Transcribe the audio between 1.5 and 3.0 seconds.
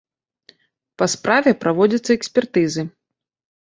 праводзяцца экспертызы.